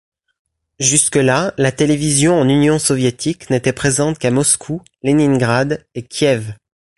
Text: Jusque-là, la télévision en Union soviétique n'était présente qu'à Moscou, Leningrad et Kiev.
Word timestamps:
Jusque-là, 0.79 1.53
la 1.59 1.71
télévision 1.71 2.33
en 2.33 2.49
Union 2.49 2.79
soviétique 2.79 3.51
n'était 3.51 3.71
présente 3.71 4.17
qu'à 4.17 4.31
Moscou, 4.31 4.81
Leningrad 5.03 5.85
et 5.93 6.01
Kiev. 6.07 6.55